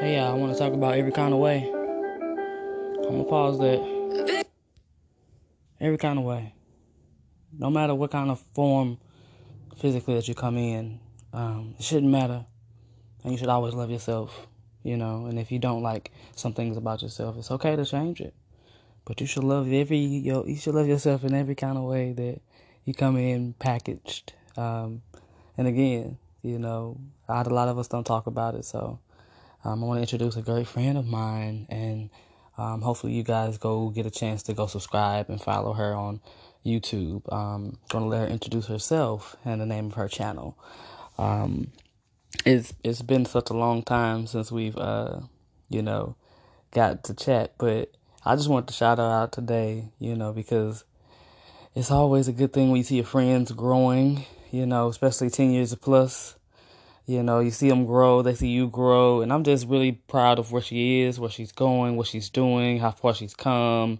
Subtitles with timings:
[0.00, 1.68] Hey, I want to talk about every kind of way.
[3.08, 4.46] I'm to pause that.
[5.80, 6.54] Every kind of way.
[7.58, 8.98] No matter what kind of form
[9.76, 11.00] physically that you come in,
[11.32, 12.46] um, it shouldn't matter.
[13.24, 14.46] And you should always love yourself,
[14.84, 15.26] you know.
[15.26, 18.34] And if you don't like some things about yourself, it's okay to change it.
[19.04, 20.44] But you should love every yo.
[20.44, 22.40] You should love yourself in every kind of way that
[22.84, 24.32] you come in packaged.
[24.56, 25.02] Um,
[25.56, 29.00] and again, you know, a lot of us don't talk about it, so
[29.64, 32.10] um, I want to introduce a great friend of mine, and
[32.56, 36.20] um, hopefully you guys go get a chance to go subscribe and follow her on
[36.64, 37.32] YouTube.
[37.32, 40.56] Um, going to let her introduce herself and the name of her channel.
[41.18, 41.72] Um,
[42.44, 45.20] it's it's been such a long time since we've uh,
[45.68, 46.16] you know
[46.70, 47.90] got to chat, but
[48.24, 50.84] I just want to shout her out today, you know, because
[51.74, 55.50] it's always a good thing when you see your friends growing, you know, especially ten
[55.50, 56.37] years plus.
[57.08, 60.38] You know, you see them grow, they see you grow, and I'm just really proud
[60.38, 63.98] of where she is, where she's going, what she's doing, how far she's come,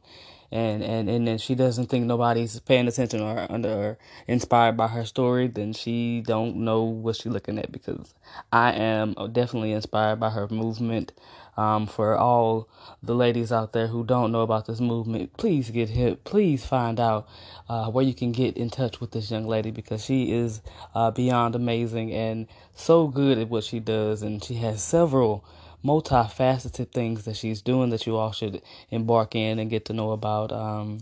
[0.50, 4.88] and and and then she doesn't think nobody's paying attention or under or inspired by
[4.88, 8.14] her story, then she don't know what she's looking at because
[8.52, 11.12] I am definitely inspired by her movement.
[11.56, 12.68] Um, for all
[13.02, 16.22] the ladies out there who don't know about this movement, please get hip.
[16.22, 17.28] Please find out
[17.68, 20.62] uh, where you can get in touch with this young lady because she is
[20.94, 25.44] uh, beyond amazing and so good at what she does, and she has several
[25.84, 30.12] multifaceted things that she's doing that you all should embark in and get to know
[30.12, 30.52] about.
[30.52, 31.00] Um,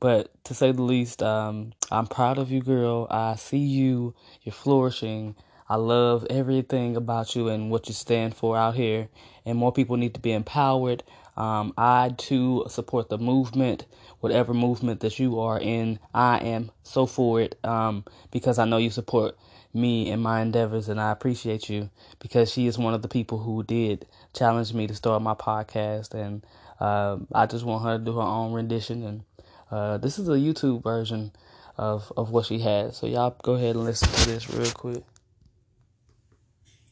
[0.00, 3.06] but to say the least, um, I'm proud of you, girl.
[3.10, 4.14] I see you.
[4.42, 5.34] You're flourishing.
[5.68, 9.08] I love everything about you and what you stand for out here.
[9.44, 11.02] And more people need to be empowered.
[11.36, 13.86] Um, I too support the movement,
[14.20, 15.98] whatever movement that you are in.
[16.14, 19.36] I am so for it um, because I know you support
[19.74, 23.38] me and my endeavors, and I appreciate you because she is one of the people
[23.38, 26.44] who did challenge me to start my podcast, and
[26.80, 29.02] uh, I just want her to do her own rendition.
[29.02, 29.24] And
[29.70, 31.32] uh, this is a YouTube version
[31.76, 35.04] of of what she had, so y'all go ahead and listen to this real quick.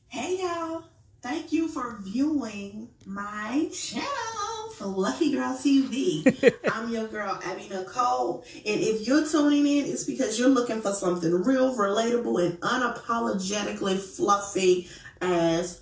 [0.09, 0.85] Hey y'all,
[1.23, 4.36] thank you for viewing my channel.
[4.77, 6.55] Fluffy Girl TV.
[6.73, 8.45] I'm your girl, Ebbi Nicole.
[8.55, 13.99] And if you're tuning in, it's because you're looking for something real, relatable, and unapologetically
[13.99, 14.89] fluffy
[15.23, 15.81] as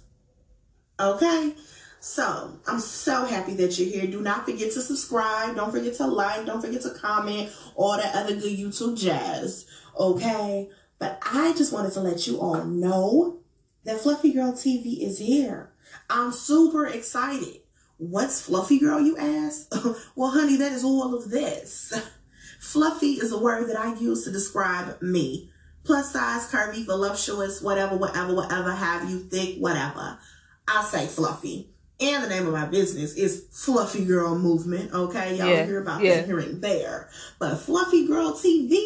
[1.00, 1.54] okay.
[1.98, 4.06] So I'm so happy that you're here.
[4.08, 5.56] Do not forget to subscribe.
[5.56, 6.46] Don't forget to like.
[6.46, 7.50] Don't forget to comment.
[7.74, 9.66] All that other good YouTube jazz.
[9.98, 10.68] Okay.
[11.00, 13.40] But I just wanted to let you all know
[13.82, 15.72] that Fluffy Girl TV is here.
[16.08, 17.63] I'm super excited.
[17.96, 19.72] What's fluffy girl, you ask?
[20.16, 21.92] well, honey, that is all of this.
[22.60, 25.50] Fluffy is a word that I use to describe me.
[25.84, 30.18] Plus size, curvy, voluptuous, whatever, whatever, whatever, have you, thick, whatever.
[30.66, 31.68] I say fluffy.
[32.00, 34.92] And the name of my business is Fluffy Girl Movement.
[34.92, 36.16] Okay, y'all yeah, hear about yeah.
[36.16, 37.10] that here and there.
[37.38, 38.82] But Fluffy Girl TV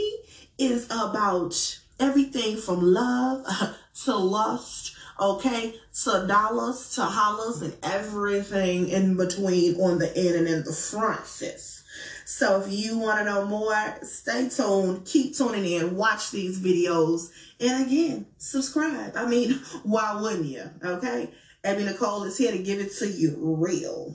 [0.58, 3.46] is about everything from love
[4.04, 10.72] to lust okay, to hollers, and everything in between on the end and in the
[10.72, 11.82] front, sis.
[12.24, 17.30] So if you want to know more, stay tuned, keep tuning in, watch these videos,
[17.58, 19.16] and again, subscribe.
[19.16, 19.52] I mean,
[19.82, 20.70] why wouldn't you?
[20.84, 21.30] Okay?
[21.64, 24.14] Ebbi Nicole is here to give it to you real.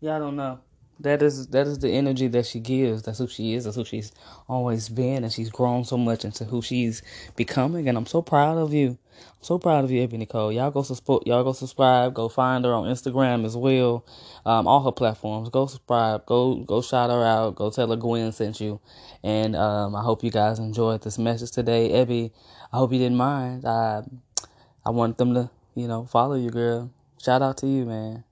[0.00, 0.60] Yeah, I don't know
[1.00, 3.02] that is that is the energy that she gives.
[3.02, 3.64] That's who she is.
[3.64, 4.12] That's who she's
[4.48, 7.02] always been, and she's grown so much into who she's
[7.36, 7.88] becoming.
[7.88, 8.98] And I'm so proud of you.
[9.18, 10.52] I'm so proud of you, Ebbi Nicole.
[10.52, 11.26] Y'all go support.
[11.26, 12.14] Y'all go subscribe.
[12.14, 14.04] Go find her on Instagram as well.
[14.46, 15.50] Um, all her platforms.
[15.50, 16.24] Go subscribe.
[16.24, 17.56] Go go shout her out.
[17.56, 18.80] Go tell her Gwen sent you.
[19.22, 22.32] And um, I hope you guys enjoyed this message today, Ebbi.
[22.72, 23.66] I hope you didn't mind.
[23.66, 24.02] I
[24.84, 26.90] I want them to you know follow you, girl.
[27.22, 28.24] Shout out to you, man.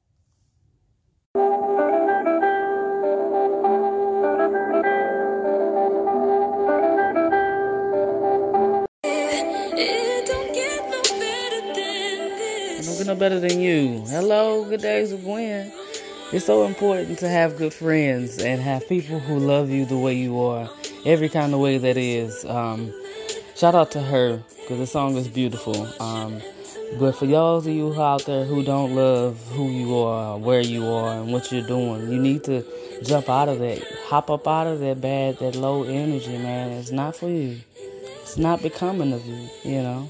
[13.06, 14.02] No better than you.
[14.08, 15.70] Hello, good days with Gwen.
[16.32, 20.14] It's so important to have good friends and have people who love you the way
[20.14, 20.70] you are,
[21.04, 22.46] every kind of way that is.
[22.46, 22.94] Um,
[23.56, 25.86] shout out to her because the song is beautiful.
[26.00, 26.40] Um,
[26.98, 30.86] but for y'all of you out there who don't love who you are, where you
[30.86, 32.64] are, and what you're doing, you need to
[33.02, 33.82] jump out of that.
[34.06, 36.70] Hop up out of that bad, that low energy, man.
[36.72, 37.60] It's not for you.
[38.22, 40.08] It's not becoming of you, you know.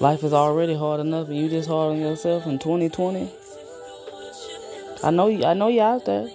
[0.00, 3.30] Life is already hard enough, and you just hard on yourself in 2020.
[5.02, 5.28] I know.
[5.44, 6.28] I know you out there.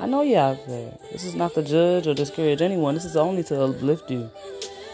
[0.00, 0.96] I know you out there.
[1.10, 2.94] This is not to judge or discourage anyone.
[2.94, 4.30] This is only to uplift you.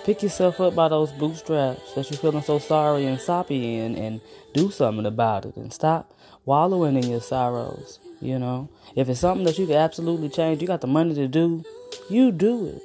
[0.04, 4.22] Pick yourself up by those bootstraps that you're feeling so sorry and soppy in and
[4.54, 6.12] do something about it and stop
[6.46, 7.98] wallowing in your sorrows.
[8.20, 11.28] You know, if it's something that you can absolutely change, you got the money to
[11.28, 11.62] do,
[12.08, 12.82] you do it.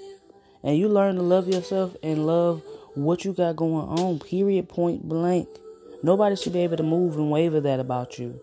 [0.63, 2.61] And you learn to love yourself and love
[3.03, 5.47] what you got going on, period, point blank.
[6.03, 8.39] Nobody should be able to move and waver that about you.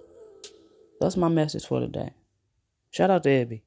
[1.00, 2.10] That's my message for today.
[2.90, 3.62] Shout out to Ebbi.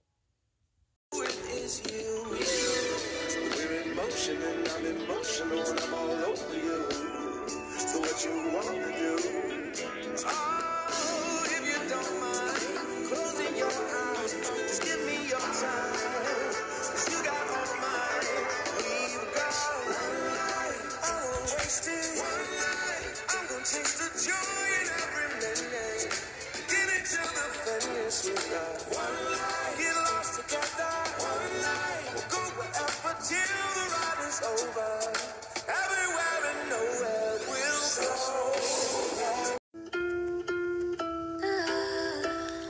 [28.22, 28.26] A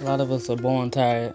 [0.03, 1.33] lot of us are born tired,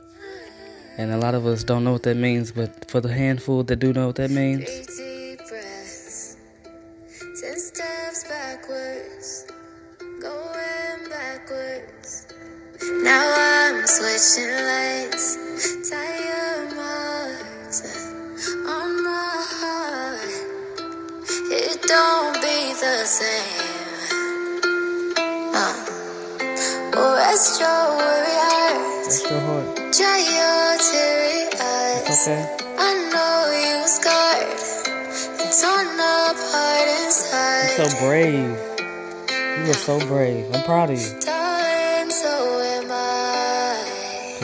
[0.96, 2.52] and a lot of us don't know what that means.
[2.52, 4.94] But for the handful that do know what that means,
[15.90, 17.81] tire marks
[18.66, 20.34] on my heart.
[21.52, 23.75] It don't be the same.
[25.52, 25.75] Uh,
[27.16, 29.05] rest your worry heart.
[29.05, 29.66] rest your heart.
[29.96, 32.08] Dry your teary eyes.
[32.08, 32.43] It's okay.
[32.78, 34.60] I know you scarred
[35.40, 37.76] and torn apart inside.
[37.76, 38.52] You're so brave.
[39.58, 40.46] You are so brave.
[40.55, 41.33] I'm proud of you.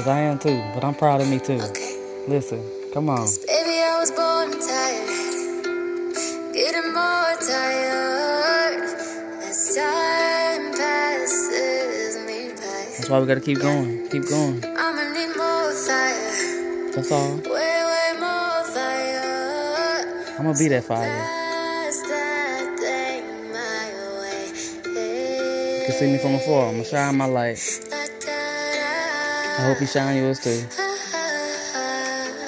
[0.01, 1.61] Cause I am too, but I'm proud of me too.
[1.61, 2.25] Okay.
[2.27, 2.65] Listen,
[2.95, 3.27] come on.
[3.47, 6.15] Baby, I was born tired,
[6.55, 8.81] getting more tired
[9.45, 12.97] as time passes me by.
[12.97, 14.09] That's why we gotta keep going.
[14.09, 14.65] Keep going.
[14.65, 17.37] I'ma need more fire, That's all.
[17.37, 20.33] way, way more fire.
[20.39, 21.13] I'm gonna be that fire.
[21.13, 23.93] Pass that thing my
[24.23, 24.49] way.
[25.77, 26.69] You can see me from afar.
[26.69, 27.90] I'm gonna shine my light.
[29.61, 30.65] I hope you shine yours too.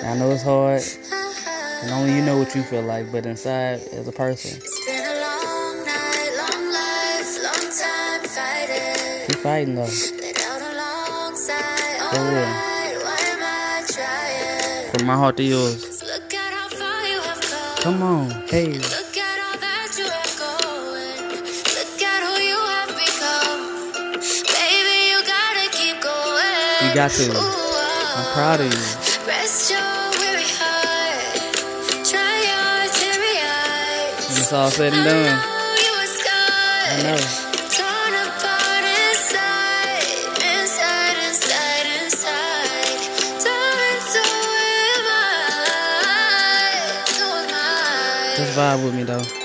[0.09, 0.81] I know it's hard,
[1.83, 5.05] and only you know what you feel like, but inside, as a person, It's been
[5.05, 9.27] a long night, long life, long time fighting.
[9.27, 9.85] keep fighting though.
[9.85, 10.01] For
[12.17, 12.29] real.
[12.29, 14.91] alright, why am I trying?
[14.97, 16.03] From my heart to yours.
[16.03, 17.77] Look at how far you have come.
[17.83, 18.81] Come on, hey.
[26.89, 27.31] You got to.
[27.33, 28.81] I'm proud of you.
[29.27, 29.81] Rest your
[30.21, 31.41] weary heart.
[32.05, 34.29] Try your teary eyes.
[34.29, 36.89] When it's all said and done, know you were scarred.
[36.93, 37.21] I know.
[37.73, 40.05] Torn apart inside,
[40.43, 42.99] inside, inside, inside.
[43.41, 44.25] Darling, so
[44.93, 45.95] am I,
[47.07, 48.35] so am I.
[48.37, 49.42] Just vibe with me though.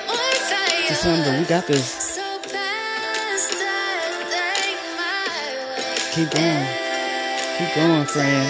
[0.00, 0.88] More fire.
[0.88, 1.84] December, we got this.
[1.84, 5.36] So pass that thing my
[5.76, 5.96] way.
[6.14, 6.66] Keep going.
[7.58, 8.48] Keep going, friend.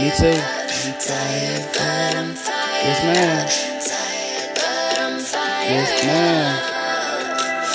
[0.00, 0.34] Me too.
[0.34, 2.34] I'm tired, but I'm
[2.82, 3.46] Yes, ma'am.
[5.70, 6.50] Yes, ma'am.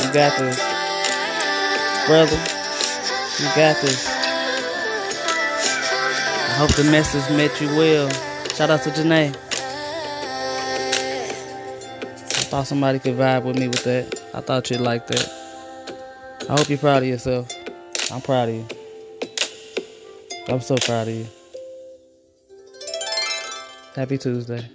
[0.04, 0.58] You got this.
[2.08, 2.40] Brother,
[3.40, 4.17] you got this.
[6.58, 8.10] I hope the message met you well.
[8.56, 9.30] Shout out to Janae.
[12.10, 14.20] I thought somebody could vibe with me with that.
[14.34, 15.30] I thought you'd like that.
[16.50, 17.48] I hope you're proud of yourself.
[18.12, 18.66] I'm proud of you.
[20.48, 21.28] I'm so proud of you.
[23.96, 24.68] Happy Tuesday.